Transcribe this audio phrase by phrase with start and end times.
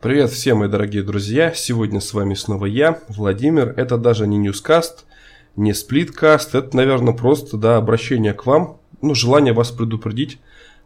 [0.00, 1.52] Привет всем, мои дорогие друзья!
[1.54, 3.74] Сегодня с вами снова я, Владимир.
[3.76, 5.04] Это даже не ньюскаст,
[5.56, 10.38] не сплиткаст, это, наверное, просто да, обращение к вам, ну, желание вас предупредить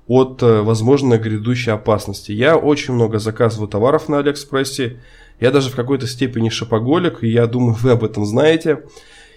[0.08, 2.32] от э, возможной грядущей опасности.
[2.32, 5.00] Я очень много заказываю товаров на Алиэкспрессе,
[5.38, 8.82] я даже в какой-то степени шопоголик, и я думаю, вы об этом знаете.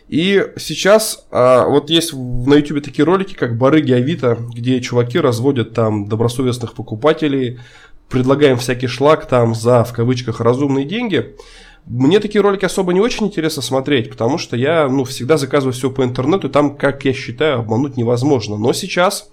[0.08, 5.74] И сейчас а, вот есть на YouTube такие ролики, как барыги Авито, где чуваки разводят
[5.74, 7.60] там добросовестных покупателей,
[8.10, 11.36] предлагаем всякий шлак там за, в кавычках, разумные деньги.
[11.86, 15.90] Мне такие ролики особо не очень интересно смотреть, потому что я ну, всегда заказываю все
[15.90, 18.58] по интернету, и там, как я считаю, обмануть невозможно.
[18.58, 19.30] Но сейчас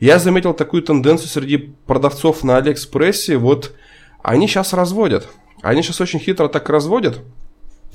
[0.00, 3.74] я заметил такую тенденцию среди продавцов на Алиэкспрессе, вот
[4.22, 5.28] они сейчас разводят.
[5.60, 7.20] Они сейчас очень хитро так разводят.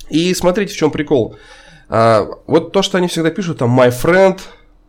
[0.08, 1.36] И смотрите, в чем прикол.
[1.88, 4.40] А, вот то, что они всегда пишут, там, my friend,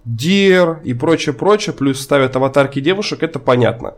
[0.06, 3.96] dear и прочее, прочее, плюс ставят аватарки девушек, это понятно.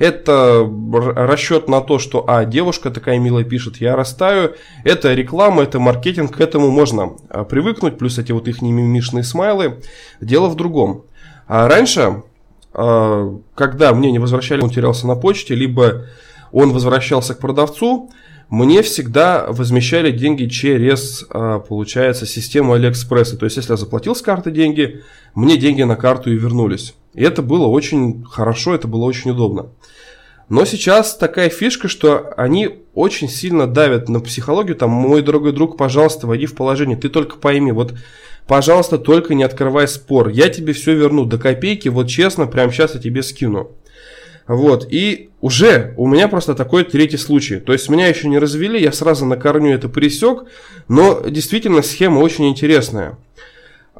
[0.00, 0.66] Это
[1.14, 4.54] расчет на то, что, а, девушка такая милая пишет, я растаю.
[4.82, 9.82] Это реклама, это маркетинг, к этому можно а, привыкнуть, плюс эти вот их мимишные смайлы.
[10.22, 11.04] Дело в другом.
[11.46, 12.22] А раньше,
[12.72, 16.06] а, когда мне не возвращали, он терялся на почте, либо
[16.50, 18.10] он возвращался к продавцу,
[18.48, 23.36] мне всегда возмещали деньги через, а, получается, систему Алиэкспресса.
[23.36, 25.02] То есть, если я заплатил с карты деньги,
[25.34, 26.94] мне деньги на карту и вернулись.
[27.14, 29.70] И это было очень хорошо, это было очень удобно.
[30.48, 34.76] Но сейчас такая фишка, что они очень сильно давят на психологию.
[34.76, 36.96] Там, мой дорогой друг, пожалуйста, войди в положение.
[36.96, 37.94] Ты только пойми, вот,
[38.48, 40.28] пожалуйста, только не открывай спор.
[40.28, 43.70] Я тебе все верну до копейки, вот честно, прямо сейчас я тебе скину.
[44.48, 47.60] Вот, и уже у меня просто такой третий случай.
[47.60, 50.46] То есть меня еще не развели, я сразу на корню это пресек,
[50.88, 53.16] но действительно схема очень интересная.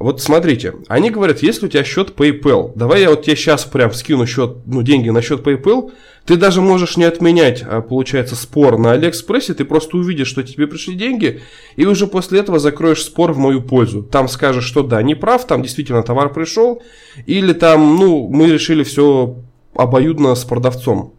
[0.01, 3.93] Вот смотрите, они говорят, если у тебя счет PayPal, давай я вот тебе сейчас прям
[3.93, 5.93] скину счет, ну, деньги на счет PayPal,
[6.25, 10.67] ты даже можешь не отменять, а, получается, спор на Алиэкспрессе, ты просто увидишь, что тебе
[10.67, 11.43] пришли деньги,
[11.77, 14.03] и уже после этого закроешь спор в мою пользу.
[14.03, 16.82] Там скажешь, что да, не прав, там действительно товар пришел,
[17.27, 19.37] или там, ну, мы решили все
[19.75, 21.12] обоюдно с продавцом.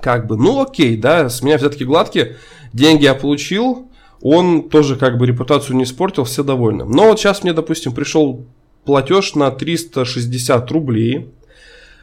[0.00, 2.36] Как бы, ну окей, да, с меня взятки гладкие,
[2.72, 3.90] деньги я получил,
[4.20, 6.84] он тоже как бы репутацию не испортил, все довольны.
[6.84, 8.44] Но вот сейчас мне, допустим, пришел
[8.84, 11.28] платеж на 360 рублей,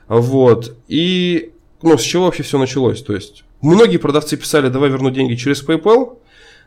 [0.07, 1.51] вот, и,
[1.81, 5.65] ну, с чего вообще все началось, то есть, многие продавцы писали, давай верну деньги через
[5.65, 6.17] PayPal,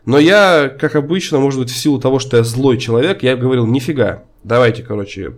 [0.05, 3.67] но я, как обычно, может быть, в силу того, что я злой человек, я говорил,
[3.67, 5.33] нифига, давайте, короче,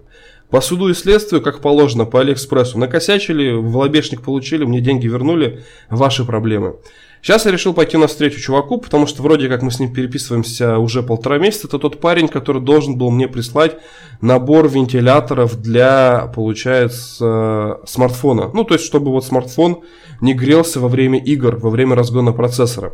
[0.49, 2.79] по суду и следствию, как положено, по Алиэкспрессу.
[2.79, 6.77] Накосячили, в лобешник получили, мне деньги вернули, ваши проблемы.
[7.21, 11.03] Сейчас я решил пойти навстречу чуваку, потому что вроде как мы с ним переписываемся уже
[11.03, 11.67] полтора месяца.
[11.67, 13.77] Это тот парень, который должен был мне прислать
[14.21, 18.49] набор вентиляторов для, получается, смартфона.
[18.53, 19.81] Ну, то есть, чтобы вот смартфон
[20.21, 22.93] не грелся во время игр, во время разгона процессора.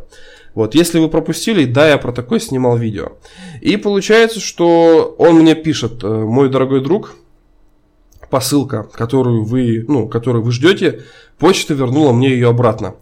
[0.54, 3.12] Вот, если вы пропустили, да, я про такое снимал видео.
[3.60, 7.14] И получается, что он мне пишет, э, мой дорогой друг,
[8.30, 11.02] посылка, которую вы, ну, которую вы ждете,
[11.38, 12.94] почта вернула мне ее обратно.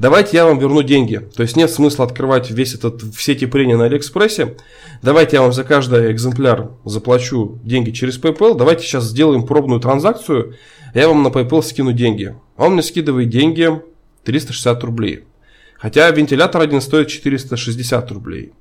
[0.00, 1.18] Давайте я вам верну деньги.
[1.36, 4.56] То есть нет смысла открывать весь этот, все эти прения на Алиэкспрессе.
[5.02, 8.56] Давайте я вам за каждый экземпляр заплачу деньги через PayPal.
[8.56, 10.56] Давайте сейчас сделаем пробную транзакцию.
[10.94, 12.34] Я вам на PayPal скину деньги.
[12.56, 13.68] Он мне скидывает деньги
[14.24, 15.24] 360 рублей.
[15.76, 18.54] Хотя вентилятор один стоит 460 рублей.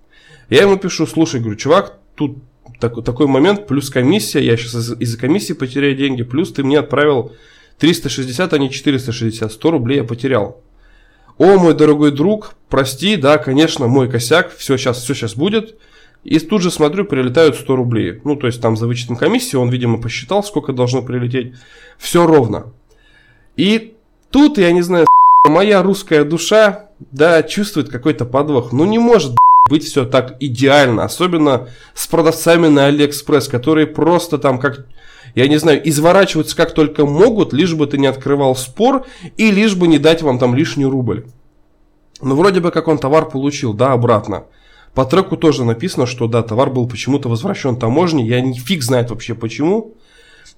[0.50, 2.40] Я ему пишу, слушай, говорю, чувак, тут
[2.82, 7.32] так, такой момент, плюс комиссия, я сейчас из-за комиссии потеряю деньги, плюс ты мне отправил
[7.78, 10.62] 360, а не 460, 100 рублей я потерял.
[11.40, 15.80] О, мой дорогой друг, прости, да, конечно, мой косяк, все сейчас, все сейчас будет.
[16.26, 18.20] И тут же смотрю, прилетают 100 рублей.
[18.26, 21.54] Ну, то есть там за вычетом комиссии, он, видимо, посчитал, сколько должно прилететь.
[21.98, 22.74] Все ровно.
[23.56, 23.96] И
[24.32, 25.08] тут, я не знаю,
[25.48, 28.74] моя русская душа, да, чувствует какой-то подвох.
[28.74, 29.38] Ну, не может
[29.70, 31.06] быть все так идеально.
[31.06, 34.86] Особенно с продавцами на Алиэкспресс, которые просто там как
[35.36, 39.06] я не знаю, изворачиваются как только могут, лишь бы ты не открывал спор
[39.38, 41.26] и лишь бы не дать вам там лишний рубль.
[42.22, 44.46] Ну, вроде бы как он товар получил, да, обратно.
[44.94, 48.28] По треку тоже написано, что да, товар был почему-то возвращен таможней.
[48.28, 49.96] Я не фиг знает вообще почему.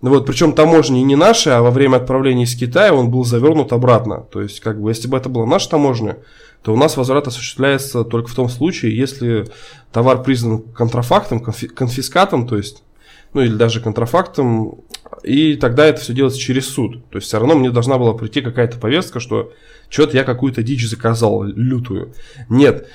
[0.01, 4.25] Вот, причем таможни не наши, а во время отправления из Китая он был завернут обратно.
[4.31, 6.17] То есть, как бы, если бы это была наша таможня,
[6.63, 9.47] то у нас возврат осуществляется только в том случае, если
[9.91, 12.83] товар признан контрафактом, конфискатом, то есть
[13.33, 14.79] ну или даже контрафактом,
[15.23, 17.07] и тогда это все делается через суд.
[17.09, 19.53] То есть все равно мне должна была прийти какая-то повестка, что
[19.89, 22.13] что-то я какую-то дичь заказал, лютую.
[22.49, 22.87] Нет.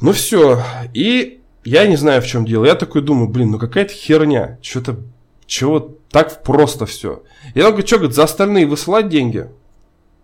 [0.00, 0.62] Ну все.
[0.94, 2.64] И я не знаю, в чем дело.
[2.64, 4.58] Я такой думаю, блин, ну какая-то херня.
[4.62, 5.00] Что-то,
[5.46, 7.22] чего так просто все.
[7.54, 9.46] Я говорю, что, говорит, за остальные высылать деньги?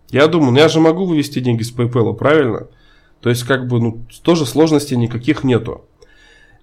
[0.09, 2.67] Я думаю, ну я же могу вывести деньги с PayPal, правильно?
[3.21, 5.85] То есть, как бы, ну, тоже сложностей никаких нету.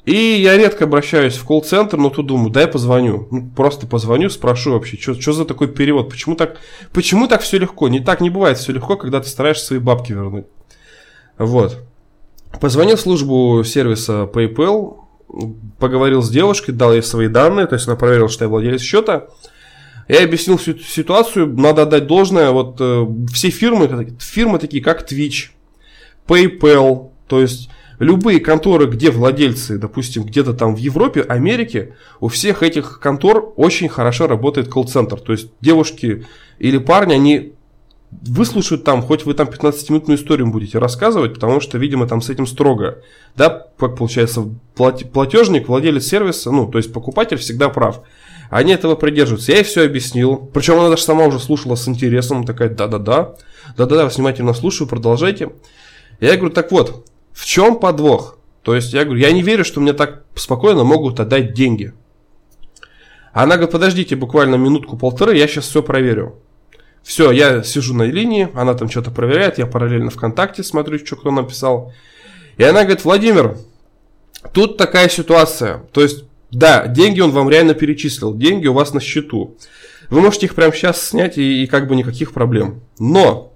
[0.04, 3.26] И я редко обращаюсь в колл-центр, но тут думаю, дай позвоню.
[3.30, 6.58] Ну, просто позвоню, спрошу вообще, что за такой перевод, почему так,
[6.92, 7.88] почему так все легко?
[7.88, 10.44] Не так не бывает все легко, когда ты стараешься свои бабки вернуть.
[11.38, 11.82] Вот.
[12.60, 14.98] Позвонил в службу сервиса PayPal,
[15.78, 19.28] поговорил с девушкой, дал ей свои данные, то есть она проверила, что я владелец счета.
[20.06, 25.48] Я объяснил всю ситуацию, надо отдать должное, вот э, все фирмы, фирмы такие как Twitch,
[26.28, 27.70] PayPal, то есть
[28.04, 33.88] любые конторы, где владельцы, допустим, где-то там в Европе, Америке, у всех этих контор очень
[33.88, 35.20] хорошо работает колл-центр.
[35.20, 36.26] То есть девушки
[36.58, 37.52] или парни, они
[38.10, 42.46] выслушают там, хоть вы там 15-минутную историю будете рассказывать, потому что, видимо, там с этим
[42.46, 43.02] строго.
[43.36, 48.02] Да, как получается, платежник, владелец сервиса, ну, то есть покупатель всегда прав.
[48.50, 49.52] Они этого придерживаются.
[49.52, 50.36] Я ей все объяснил.
[50.36, 53.34] Причем она даже сама уже слушала с интересом, такая, да-да-да,
[53.76, 55.50] да-да-да, внимательно слушаю, продолжайте.
[56.20, 57.04] Я говорю, так вот,
[57.54, 58.36] чем подвох?
[58.62, 61.92] То есть я говорю, я не верю, что мне так спокойно могут отдать деньги.
[63.32, 66.34] Она говорит, подождите буквально минутку-полторы, я сейчас все проверю.
[67.04, 71.30] Все, я сижу на линии, она там что-то проверяет, я параллельно ВКонтакте смотрю, что кто
[71.30, 71.92] написал.
[72.56, 73.56] И она говорит, Владимир,
[74.52, 75.84] тут такая ситуация.
[75.92, 79.56] То есть, да, деньги он вам реально перечислил, деньги у вас на счету.
[80.10, 82.80] Вы можете их прямо сейчас снять и, и как бы никаких проблем.
[82.98, 83.52] Но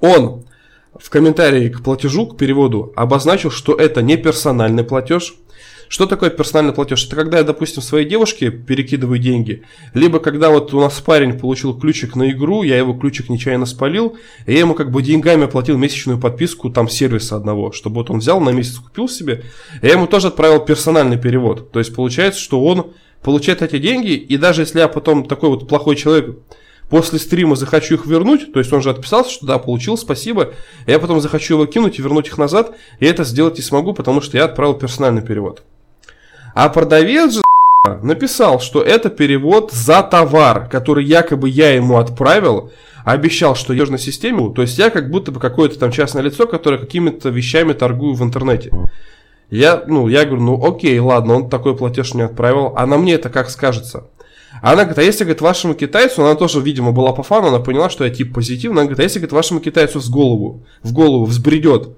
[0.00, 0.45] он
[1.00, 5.34] в комментарии к платежу, к переводу обозначил, что это не персональный платеж,
[5.88, 7.06] что такое персональный платеж?
[7.06, 9.62] Это когда я, допустим, своей девушке перекидываю деньги,
[9.94, 14.16] либо когда вот у нас парень получил ключик на игру, я его ключик нечаянно спалил,
[14.46, 18.18] и я ему как бы деньгами оплатил месячную подписку там сервиса одного, чтобы вот он
[18.18, 19.44] взял на месяц купил себе,
[19.82, 21.70] я ему тоже отправил персональный перевод.
[21.70, 25.68] То есть получается, что он получает эти деньги, и даже если я потом такой вот
[25.68, 26.36] плохой человек
[26.88, 30.52] после стрима захочу их вернуть, то есть он же отписался, что да, получил, спасибо,
[30.86, 34.20] я потом захочу его кинуть и вернуть их назад, и это сделать не смогу, потому
[34.20, 35.62] что я отправил персональный перевод.
[36.54, 37.42] А продавец же
[38.02, 42.72] написал, что это перевод за товар, который якобы я ему отправил,
[43.04, 46.46] обещал, что я на системе, то есть я как будто бы какое-то там частное лицо,
[46.46, 48.70] которое какими-то вещами торгую в интернете.
[49.48, 53.14] Я, ну, я говорю, ну окей, ладно, он такой платеж мне отправил, а на мне
[53.14, 54.08] это как скажется?
[54.62, 57.90] Она говорит, а если, говорит, вашему китайцу, она тоже, видимо, была по фану, она поняла,
[57.90, 61.24] что я тип позитивный, она говорит, а если, говорит, вашему китайцу в голову, в голову
[61.24, 61.96] взбредет,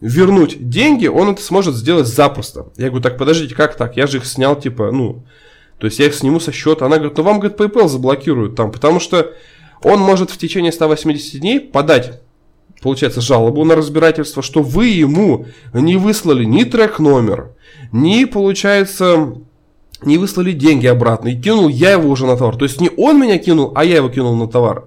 [0.00, 2.66] вернуть деньги, он это сможет сделать запросто.
[2.76, 3.96] Я говорю, так подождите, как так?
[3.96, 5.24] Я же их снял, типа, ну,
[5.78, 6.86] то есть я их сниму со счета.
[6.86, 9.32] Она говорит, ну вам, говорит, PayPal заблокируют там, потому что
[9.82, 12.20] он может в течение 180 дней подать,
[12.82, 17.52] получается, жалобу на разбирательство, что вы ему не выслали ни трек-номер,
[17.92, 19.34] ни, получается,
[20.02, 22.56] не выслали деньги обратно, и кинул я его уже на товар.
[22.56, 24.84] То есть не он меня кинул, а я его кинул на товар.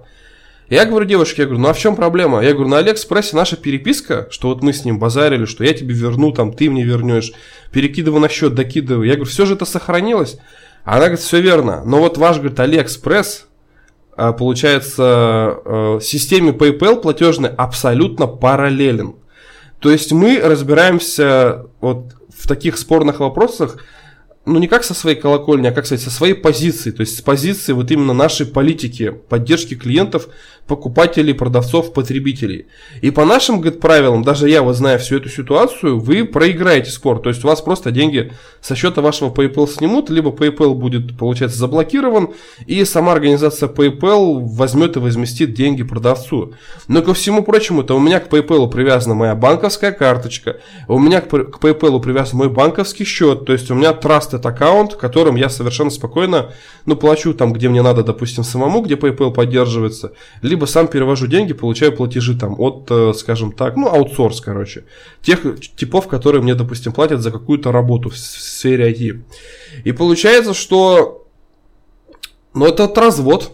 [0.70, 2.42] Я говорю девушке, я говорю, ну а в чем проблема?
[2.42, 5.94] Я говорю, на Алиэкспрессе наша переписка, что вот мы с ним базарили, что я тебе
[5.94, 7.32] верну, там ты мне вернешь,
[7.70, 9.06] перекидываю на счет, докидываю.
[9.06, 10.38] Я говорю, все же это сохранилось.
[10.84, 11.82] Она говорит, все верно.
[11.84, 13.46] Но вот ваш, говорит, Алиэкспресс,
[14.16, 19.16] а, получается, э, системе PayPal платежной абсолютно параллелен.
[19.80, 23.76] То есть мы разбираемся вот в таких спорных вопросах
[24.46, 27.22] ну не как со своей колокольни, а как сказать, со своей позиции, то есть с
[27.22, 30.28] позиции вот именно нашей политики, поддержки клиентов,
[30.66, 32.66] покупателей, продавцов, потребителей.
[33.02, 37.20] И по нашим, говорит, правилам, даже я вот зная всю эту ситуацию, вы проиграете спор,
[37.20, 41.58] то есть у вас просто деньги со счета вашего PayPal снимут, либо PayPal будет, получается,
[41.58, 42.30] заблокирован,
[42.66, 46.54] и сама организация PayPal возьмет и возместит деньги продавцу.
[46.88, 51.20] Но ко всему прочему, то у меня к PayPal привязана моя банковская карточка, у меня
[51.20, 53.92] к PayPal привязан мой банковский счет, то есть у меня
[54.34, 56.52] этот аккаунт, которым я совершенно спокойно,
[56.86, 61.52] ну, плачу там, где мне надо, допустим, самому, где PayPal поддерживается, либо сам перевожу деньги,
[61.52, 64.84] получаю платежи там от, э, скажем так, ну, аутсорс, короче,
[65.22, 65.40] тех
[65.76, 69.22] типов, которые мне, допустим, платят за какую-то работу в сфере IT.
[69.84, 71.26] И получается, что,
[72.54, 73.52] ну, это развод,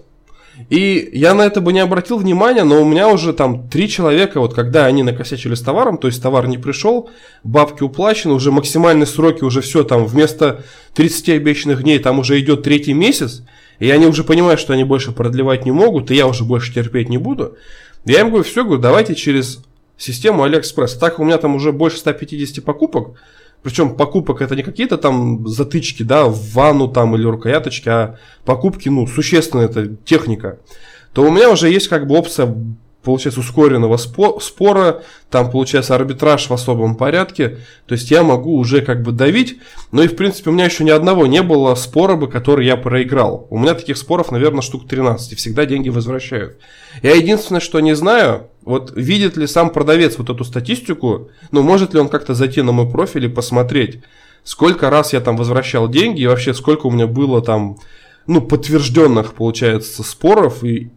[0.68, 4.40] и я на это бы не обратил внимания, но у меня уже там три человека,
[4.40, 7.08] вот когда они накосячили с товаром, то есть товар не пришел,
[7.42, 10.64] бабки уплачены, уже максимальные сроки, уже все там вместо
[10.94, 13.42] 30 обещанных дней там уже идет третий месяц,
[13.80, 17.08] и они уже понимают, что они больше продлевать не могут, и я уже больше терпеть
[17.08, 17.56] не буду.
[18.04, 19.62] Я им говорю, все, говорю, давайте через
[19.96, 20.96] систему Алиэкспресс.
[20.96, 23.18] Так у меня там уже больше 150 покупок,
[23.62, 28.88] причем покупок это не какие-то там затычки, да, в ванну там или рукояточки, а покупки,
[28.88, 30.58] ну, существенная это техника.
[31.12, 32.54] То у меня уже есть как бы опция
[33.02, 39.02] получается, ускоренного спора, там получается арбитраж в особом порядке, то есть я могу уже как
[39.02, 39.58] бы давить,
[39.90, 42.76] но и в принципе у меня еще ни одного не было спора бы, который я
[42.76, 43.46] проиграл.
[43.50, 46.58] У меня таких споров, наверное, штук 13, и всегда деньги возвращают.
[47.02, 51.94] Я единственное, что не знаю, Вот видит ли сам продавец вот эту статистику, ну, может
[51.94, 54.00] ли он как-то зайти на мой профиль и посмотреть,
[54.44, 57.78] сколько раз я там возвращал деньги и вообще сколько у меня было там,
[58.26, 60.90] ну, подтвержденных, получается, споров и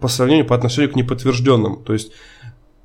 [0.00, 1.82] по сравнению по отношению к неподтвержденным.
[1.84, 2.12] То есть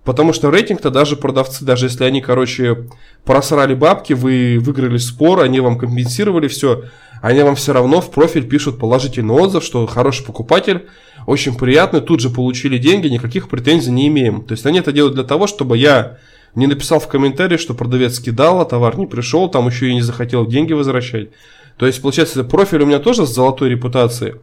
[0.05, 2.87] Потому что рейтинг-то даже продавцы, даже если они, короче,
[3.25, 6.83] просрали бабки, вы выиграли спор, они вам компенсировали все,
[7.23, 10.85] они вам все равно в профиль пишут положительный отзыв, что хороший покупатель,
[11.25, 14.43] очень приятный, тут же получили деньги, никаких претензий не имеем.
[14.43, 16.19] То есть они это делают для того, чтобы я
[16.53, 20.01] не написал в комментарии, что продавец скидал, а товар не пришел, там еще и не
[20.01, 21.29] захотел деньги возвращать.
[21.77, 24.35] То есть, получается, профиль у меня тоже с золотой репутацией.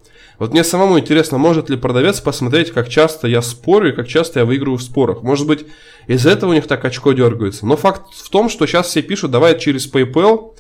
[0.43, 4.41] Вот мне самому интересно, может ли продавец посмотреть, как часто я спорю и как часто
[4.41, 5.23] я выигрываю в спорах.
[5.23, 5.67] Может быть,
[6.09, 7.65] из-за этого у них так очко дергается.
[7.65, 10.57] Но факт в том, что сейчас все пишут, давай через PayPal,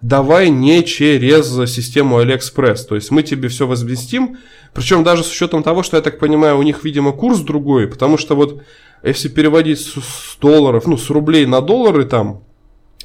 [0.00, 2.86] давай не через систему AliExpress.
[2.88, 4.38] То есть мы тебе все возместим.
[4.72, 7.88] Причем даже с учетом того, что я так понимаю, у них, видимо, курс другой.
[7.88, 8.62] Потому что вот
[9.02, 12.42] если переводить с долларов, ну, с рублей на доллары там,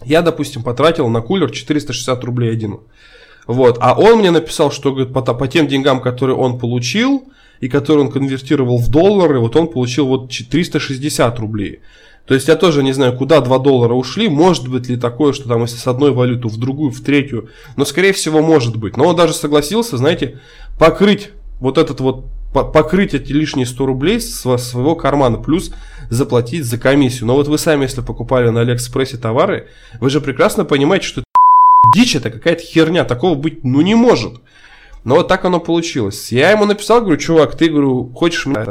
[0.06, 2.80] я, допустим, потратил на кулер 460 рублей один.
[3.48, 3.78] Вот.
[3.82, 8.06] А он мне написал, что говорит, по, по тем деньгам, которые он получил, и которые
[8.06, 11.80] он конвертировал в доллары, вот он получил вот 360 рублей.
[12.26, 15.48] То есть я тоже не знаю, куда 2 доллара ушли, может быть ли такое, что
[15.48, 18.98] там если с одной валюты в другую, в третью, но скорее всего может быть.
[18.98, 20.40] Но он даже согласился, знаете,
[20.80, 25.72] покрыть вот этот вот, покрыть эти лишние 100 рублей со своего кармана, плюс
[26.10, 27.28] заплатить за комиссию.
[27.28, 29.68] Но вот вы сами, если покупали на Алиэкспрессе товары,
[30.00, 31.24] вы же прекрасно понимаете, что
[31.94, 34.42] дичь, это какая-то херня, такого быть ну не может.
[35.04, 36.32] Но вот так оно получилось.
[36.32, 38.66] Я ему написал, говорю, чувак, ты, говорю, хочешь меня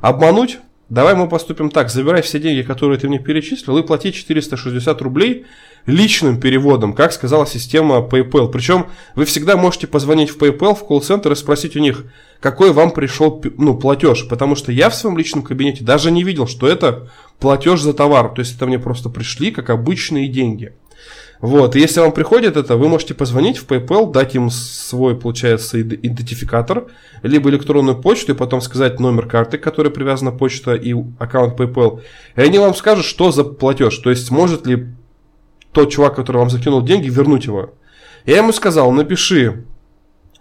[0.00, 0.58] обмануть?
[0.88, 5.46] Давай мы поступим так, забирай все деньги, которые ты мне перечислил, и плати 460 рублей
[5.86, 8.50] личным переводом, как сказала система PayPal.
[8.50, 12.04] Причем вы всегда можете позвонить в PayPal, в колл-центр и спросить у них,
[12.38, 14.28] какой вам пришел ну, платеж.
[14.28, 18.28] Потому что я в своем личном кабинете даже не видел, что это платеж за товар.
[18.28, 20.74] То есть это мне просто пришли как обычные деньги.
[21.40, 25.80] Вот, и если вам приходит это, вы можете позвонить в PayPal, дать им свой, получается,
[25.82, 26.86] идентификатор,
[27.22, 32.00] либо электронную почту, и потом сказать номер карты, к которой привязана почта и аккаунт PayPal.
[32.36, 34.86] И они вам скажут, что за платеж, то есть может ли
[35.72, 37.74] тот чувак, который вам закинул деньги, вернуть его.
[38.24, 39.64] Я ему сказал, напиши,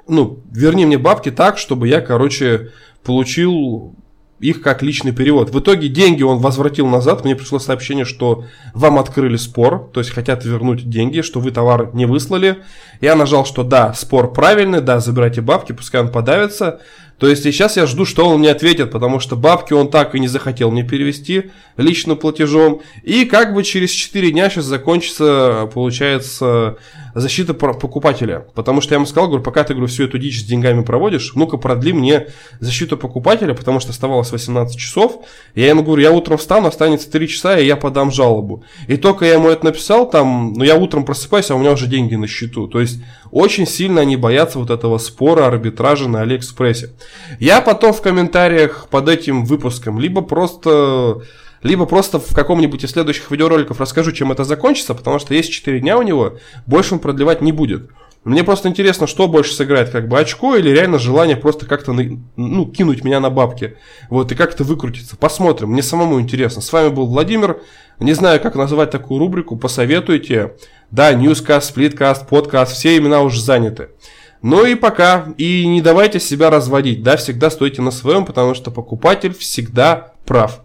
[0.07, 2.71] ну, верни мне бабки так, чтобы я, короче,
[3.03, 3.95] получил
[4.43, 5.51] их как личный перевод.
[5.51, 7.23] В итоге деньги он возвратил назад.
[7.23, 11.91] Мне пришло сообщение, что вам открыли спор, то есть хотят вернуть деньги, что вы товар
[11.93, 12.57] не выслали.
[12.99, 16.81] Я нажал, что да, спор правильный, да, забирайте бабки, пускай он подавится.
[17.17, 20.19] То есть сейчас я жду, что он мне ответит, потому что бабки он так и
[20.19, 22.81] не захотел мне перевести личным платежом.
[23.03, 26.77] И как бы через 4 дня сейчас закончится, получается,
[27.15, 28.47] защита покупателя.
[28.55, 31.33] Потому что я ему сказал, говорю, пока ты говорю, всю эту дичь с деньгами проводишь,
[31.35, 32.27] ну-ка продли мне
[32.59, 35.23] защиту покупателя, потому что оставалось 18 часов.
[35.55, 38.63] Я ему говорю, я утром встану, останется 3 часа, и я подам жалобу.
[38.87, 41.87] И только я ему это написал, там, ну я утром просыпаюсь, а у меня уже
[41.87, 42.67] деньги на счету.
[42.67, 42.99] То есть
[43.33, 46.91] очень сильно они боятся вот этого спора, арбитража на Алиэкспрессе.
[47.39, 51.23] Я потом в комментариях под этим выпуском либо просто
[51.63, 55.79] либо просто в каком-нибудь из следующих видеороликов расскажу, чем это закончится, потому что есть 4
[55.79, 56.37] дня у него,
[56.67, 57.89] больше он продлевать не будет.
[58.23, 62.65] Мне просто интересно, что больше сыграет, как бы очко или реально желание просто как-то ну,
[62.67, 63.75] кинуть меня на бабки.
[64.09, 65.17] Вот, и как-то выкрутиться.
[65.17, 66.61] Посмотрим, мне самому интересно.
[66.61, 67.61] С вами был Владимир.
[67.99, 70.53] Не знаю, как называть такую рубрику, посоветуйте.
[70.93, 73.89] Да, Newscast, Splitcast, подкаст, все имена уже заняты.
[74.43, 75.33] Ну и пока.
[75.39, 77.01] И не давайте себя разводить.
[77.01, 80.61] Да, всегда стойте на своем, потому что покупатель всегда прав.